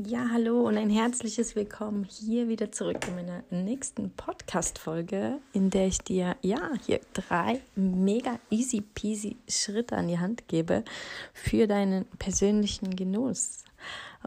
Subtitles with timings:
[0.00, 5.88] Ja, hallo und ein herzliches Willkommen hier wieder zurück in meiner nächsten Podcast-Folge, in der
[5.88, 10.84] ich dir ja hier drei mega easy peasy Schritte an die Hand gebe
[11.32, 13.64] für deinen persönlichen Genuss.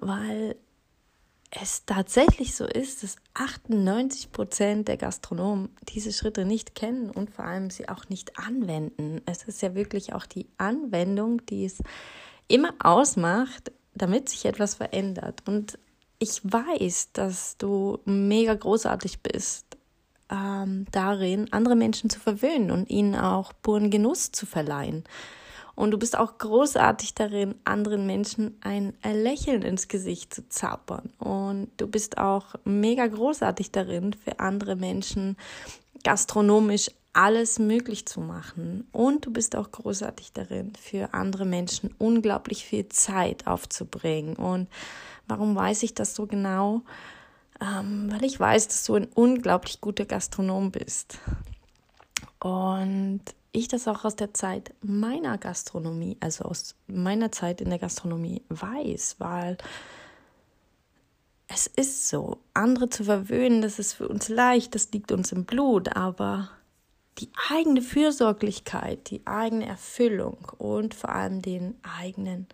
[0.00, 0.56] Weil
[1.52, 7.44] es tatsächlich so ist, dass 98 Prozent der Gastronomen diese Schritte nicht kennen und vor
[7.44, 9.22] allem sie auch nicht anwenden.
[9.24, 11.78] Es ist ja wirklich auch die Anwendung, die es
[12.48, 15.42] immer ausmacht, damit sich etwas verändert.
[15.46, 15.78] Und
[16.18, 19.64] ich weiß, dass du mega großartig bist
[20.30, 25.04] ähm, darin, andere Menschen zu verwöhnen und ihnen auch puren Genuss zu verleihen.
[25.74, 31.10] Und du bist auch großartig darin, anderen Menschen ein Lächeln ins Gesicht zu zaubern.
[31.18, 35.38] Und du bist auch mega großartig darin, für andere Menschen
[36.04, 38.86] gastronomisch alles möglich zu machen.
[38.92, 44.36] Und du bist auch großartig darin, für andere Menschen unglaublich viel Zeit aufzubringen.
[44.36, 44.68] Und
[45.26, 46.82] warum weiß ich das so genau?
[47.60, 51.18] Ähm, weil ich weiß, dass du ein unglaublich guter Gastronom bist.
[52.38, 53.20] Und
[53.52, 58.42] ich das auch aus der Zeit meiner Gastronomie, also aus meiner Zeit in der Gastronomie
[58.48, 59.58] weiß, weil
[61.48, 65.44] es ist so, andere zu verwöhnen, das ist für uns leicht, das liegt uns im
[65.44, 66.50] Blut, aber
[67.20, 72.46] die eigene Fürsorglichkeit, die eigene Erfüllung und vor allem den eigenen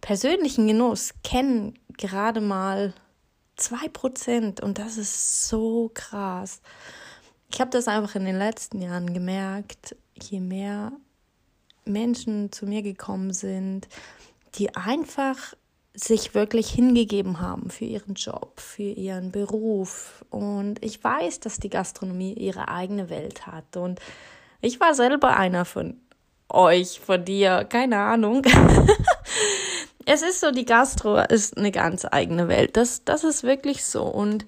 [0.00, 2.94] persönlichen Genuss kennen gerade mal
[3.56, 6.60] zwei Prozent und das ist so krass.
[7.50, 10.92] Ich habe das einfach in den letzten Jahren gemerkt, je mehr
[11.84, 13.88] Menschen zu mir gekommen sind,
[14.56, 15.54] die einfach
[15.94, 20.24] sich wirklich hingegeben haben für ihren Job, für ihren Beruf.
[20.30, 23.76] Und ich weiß, dass die Gastronomie ihre eigene Welt hat.
[23.76, 24.00] Und
[24.60, 26.00] ich war selber einer von
[26.48, 28.42] euch, von dir, keine Ahnung.
[30.06, 32.76] es ist so, die Gastro ist eine ganz eigene Welt.
[32.76, 34.04] Das, das ist wirklich so.
[34.04, 34.46] Und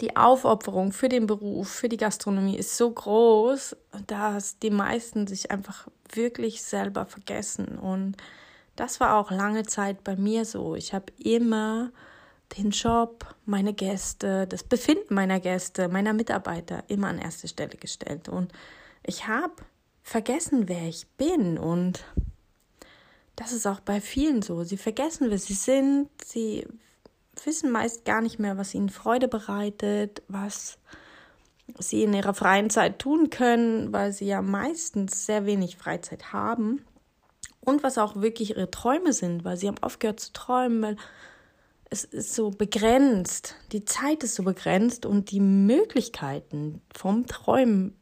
[0.00, 5.50] die Aufopferung für den Beruf, für die Gastronomie ist so groß, dass die meisten sich
[5.50, 7.78] einfach wirklich selber vergessen.
[7.78, 8.16] Und
[8.76, 10.76] das war auch lange Zeit bei mir so.
[10.76, 11.90] Ich habe immer
[12.56, 18.28] den Job, meine Gäste, das Befinden meiner Gäste, meiner Mitarbeiter immer an erste Stelle gestellt.
[18.28, 18.52] Und
[19.02, 19.54] ich habe
[20.02, 21.58] vergessen, wer ich bin.
[21.58, 22.04] Und
[23.34, 24.62] das ist auch bei vielen so.
[24.62, 26.08] Sie vergessen, wer sie sind.
[26.24, 26.66] Sie
[27.44, 30.78] wissen meist gar nicht mehr, was ihnen Freude bereitet, was
[31.78, 36.84] sie in ihrer freien Zeit tun können, weil sie ja meistens sehr wenig Freizeit haben
[37.66, 40.96] und was auch wirklich ihre Träume sind, weil sie haben aufgehört zu träumen, weil
[41.90, 47.96] es ist so begrenzt, die Zeit ist so begrenzt und die Möglichkeiten vom Träumen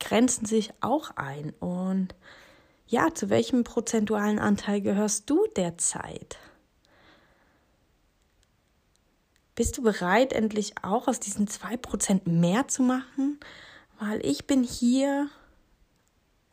[0.00, 1.54] grenzen sich auch ein.
[1.60, 2.14] Und
[2.86, 6.36] ja, zu welchem prozentualen Anteil gehörst du derzeit?
[9.54, 13.38] Bist du bereit, endlich auch aus diesen zwei Prozent mehr zu machen?
[14.00, 15.28] Weil ich bin hier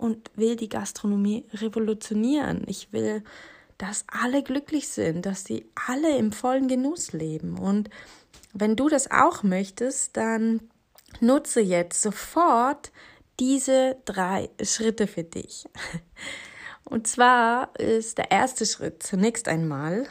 [0.01, 2.63] und will die Gastronomie revolutionieren.
[2.67, 3.23] Ich will,
[3.77, 7.57] dass alle glücklich sind, dass sie alle im vollen Genuss leben.
[7.57, 7.89] Und
[8.53, 10.61] wenn du das auch möchtest, dann
[11.19, 12.91] nutze jetzt sofort
[13.39, 15.65] diese drei Schritte für dich.
[16.83, 20.07] Und zwar ist der erste Schritt zunächst einmal,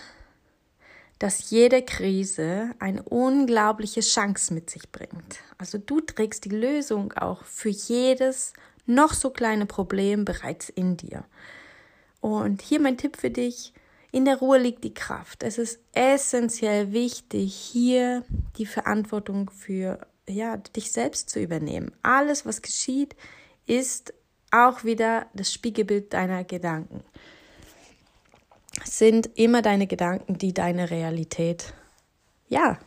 [1.18, 5.40] dass jede Krise eine unglaubliche Chance mit sich bringt.
[5.58, 8.54] Also du trägst die Lösung auch für jedes
[8.86, 11.24] noch so kleine Problem bereits in dir.
[12.20, 13.72] Und hier mein Tipp für dich.
[14.12, 15.42] In der Ruhe liegt die Kraft.
[15.42, 18.24] Es ist essentiell wichtig, hier
[18.58, 21.92] die Verantwortung für ja, dich selbst zu übernehmen.
[22.02, 23.14] Alles, was geschieht,
[23.66, 24.12] ist
[24.50, 27.04] auch wieder das Spiegelbild deiner Gedanken.
[28.84, 31.72] Es sind immer deine Gedanken, die deine Realität
[32.48, 32.78] ja,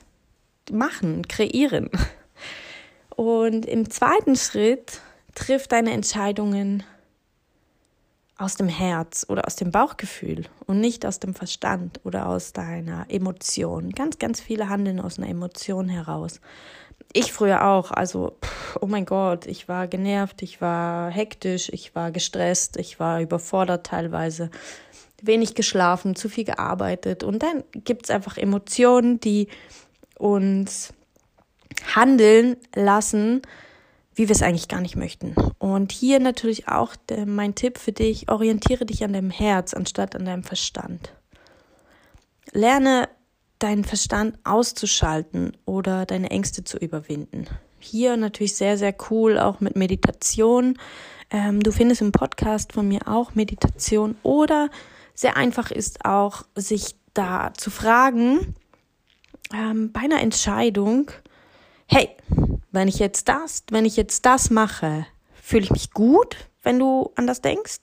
[0.71, 1.89] machen, kreieren.
[3.15, 5.01] Und im zweiten Schritt
[5.35, 6.83] Triff deine Entscheidungen
[8.37, 13.05] aus dem Herz oder aus dem Bauchgefühl und nicht aus dem Verstand oder aus deiner
[13.09, 13.91] Emotion.
[13.91, 16.41] Ganz, ganz viele handeln aus einer Emotion heraus.
[17.13, 18.37] Ich früher auch, also,
[18.81, 23.85] oh mein Gott, ich war genervt, ich war hektisch, ich war gestresst, ich war überfordert
[23.85, 24.49] teilweise,
[25.21, 27.23] wenig geschlafen, zu viel gearbeitet.
[27.23, 29.47] Und dann gibt es einfach Emotionen, die
[30.17, 30.93] uns
[31.95, 33.41] handeln lassen,
[34.15, 35.35] wie wir es eigentlich gar nicht möchten.
[35.57, 36.95] Und hier natürlich auch
[37.25, 41.13] mein Tipp für dich, orientiere dich an deinem Herz anstatt an deinem Verstand.
[42.51, 43.09] Lerne
[43.59, 47.47] deinen Verstand auszuschalten oder deine Ängste zu überwinden.
[47.79, 50.77] Hier natürlich sehr, sehr cool, auch mit Meditation.
[51.29, 54.69] Ähm, du findest im Podcast von mir auch Meditation oder
[55.13, 58.55] sehr einfach ist auch, sich da zu fragen,
[59.53, 61.11] ähm, bei einer Entscheidung,
[61.87, 62.09] hey,
[62.73, 65.05] wenn ich jetzt das, wenn ich jetzt das mache,
[65.41, 67.81] fühle ich mich gut, wenn du an das denkst,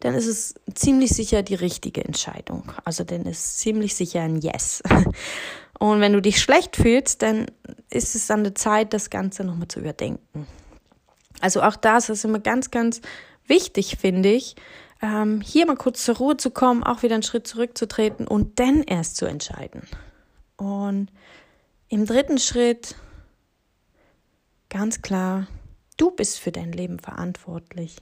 [0.00, 2.72] dann ist es ziemlich sicher die richtige Entscheidung.
[2.84, 4.82] Also dann ist ziemlich sicher ein Yes.
[5.78, 7.46] Und wenn du dich schlecht fühlst, dann
[7.90, 10.46] ist es an der Zeit, das Ganze nochmal zu überdenken.
[11.40, 13.00] Also auch das ist immer ganz, ganz
[13.46, 14.54] wichtig, finde ich,
[15.02, 18.82] ähm, hier mal kurz zur Ruhe zu kommen, auch wieder einen Schritt zurückzutreten und dann
[18.82, 19.82] erst zu entscheiden.
[20.56, 21.08] Und
[21.88, 22.94] im dritten Schritt
[24.72, 25.46] ganz klar,
[25.98, 27.96] du bist für dein Leben verantwortlich.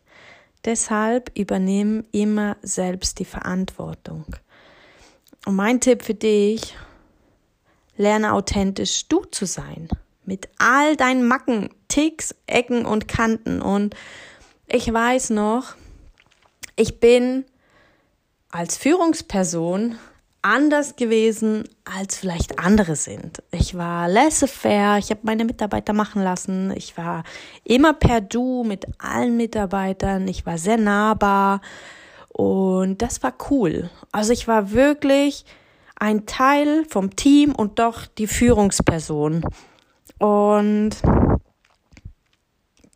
[0.65, 4.25] Deshalb übernimm immer selbst die Verantwortung.
[5.47, 6.77] Und mein Tipp für dich,
[7.97, 9.89] lerne authentisch du zu sein.
[10.25, 13.61] Mit all deinen Macken, Ticks, Ecken und Kanten.
[13.61, 13.97] Und
[14.69, 15.75] ich weiß noch,
[16.77, 17.45] ich bin
[18.51, 19.99] als Führungsperson
[20.43, 23.43] anders gewesen, als vielleicht andere sind.
[23.51, 27.25] Ich war laissez-faire, ich habe meine Mitarbeiter machen lassen, ich war
[27.65, 31.61] immer per Du mit allen Mitarbeitern, ich war sehr nahbar
[32.29, 33.91] und das war cool.
[34.13, 35.45] Also ich war wirklich
[35.97, 39.45] ein Teil vom Team und doch die Führungsperson.
[40.19, 40.91] Und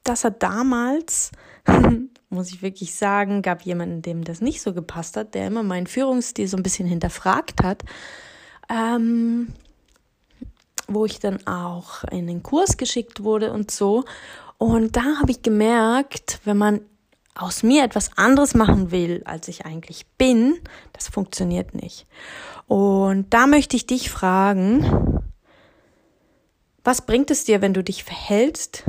[0.02, 1.30] das hat damals
[2.30, 5.86] muss ich wirklich sagen, gab jemanden, dem das nicht so gepasst hat, der immer meinen
[5.86, 7.82] Führungsstil so ein bisschen hinterfragt hat,
[8.68, 9.48] ähm,
[10.86, 14.04] wo ich dann auch in den Kurs geschickt wurde und so.
[14.58, 16.80] Und da habe ich gemerkt, wenn man
[17.34, 20.54] aus mir etwas anderes machen will, als ich eigentlich bin,
[20.92, 22.06] das funktioniert nicht.
[22.68, 25.22] Und da möchte ich dich fragen,
[26.84, 28.84] was bringt es dir, wenn du dich verhältst,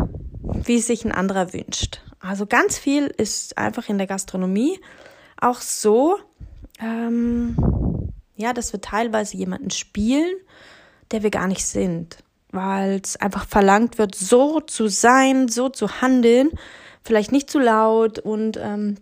[0.53, 2.01] wie es sich ein anderer wünscht?
[2.19, 4.79] Also ganz viel ist einfach in der Gastronomie
[5.39, 6.17] auch so,
[6.79, 7.55] ähm,
[8.35, 10.35] ja, dass wir teilweise jemanden spielen,
[11.11, 12.17] der wir gar nicht sind,
[12.51, 16.49] weil es einfach verlangt wird, so zu sein, so zu handeln,
[17.03, 18.95] vielleicht nicht zu laut und ähm,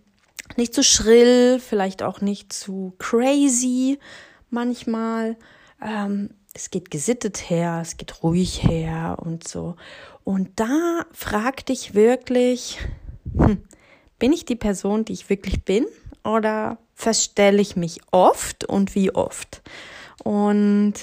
[0.56, 3.98] nicht zu schrill, vielleicht auch nicht zu crazy
[4.50, 5.36] manchmal.
[5.82, 9.74] Ähm, es geht gesittet her, es geht ruhig her und so.
[10.22, 12.78] Und da frag dich wirklich,
[13.36, 13.62] hm,
[14.18, 15.84] bin ich die Person, die ich wirklich bin
[16.22, 19.62] oder verstelle ich mich oft und wie oft?
[20.22, 20.94] Und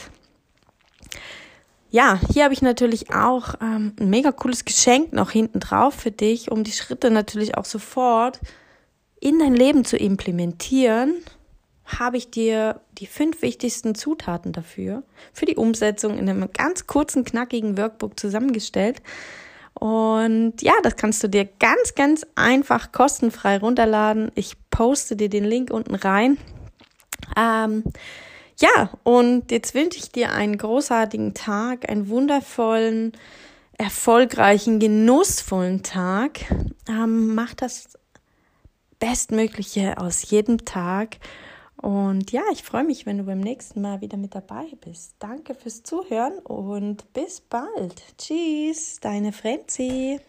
[1.91, 6.11] ja, hier habe ich natürlich auch ähm, ein mega cooles Geschenk noch hinten drauf für
[6.11, 8.39] dich, um die Schritte natürlich auch sofort
[9.19, 11.15] in dein Leben zu implementieren.
[11.99, 15.03] Habe ich dir die fünf wichtigsten Zutaten dafür,
[15.33, 19.01] für die Umsetzung in einem ganz kurzen, knackigen Workbook zusammengestellt.
[19.73, 24.31] Und ja, das kannst du dir ganz, ganz einfach kostenfrei runterladen.
[24.35, 26.37] Ich poste dir den Link unten rein.
[27.37, 27.83] Ähm,
[28.59, 33.13] ja, und jetzt wünsche ich dir einen großartigen Tag, einen wundervollen,
[33.77, 36.41] erfolgreichen, genussvollen Tag.
[36.87, 37.97] Ähm, mach das
[38.99, 41.17] Bestmögliche aus jedem Tag.
[41.81, 45.15] Und ja, ich freue mich, wenn du beim nächsten Mal wieder mit dabei bist.
[45.19, 48.03] Danke fürs Zuhören und bis bald.
[48.17, 50.19] Tschüss, deine Frenzi.